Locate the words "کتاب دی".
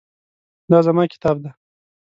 1.13-1.51